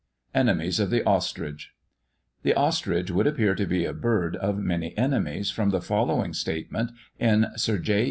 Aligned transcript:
ENEMIES 0.33 0.79
OF 0.79 0.89
THE 0.89 1.03
OSTRICH. 1.07 1.73
The 2.41 2.55
ostrich 2.55 3.11
would 3.11 3.27
appear 3.27 3.53
to 3.53 3.67
be 3.67 3.85
a 3.85 3.93
bird 3.93 4.35
of 4.35 4.57
many 4.57 4.97
enemies, 4.97 5.51
from 5.51 5.69
the 5.69 5.79
following 5.79 6.33
statement 6.33 6.89
in 7.19 7.45
Sir 7.55 7.77
J. 7.77 7.99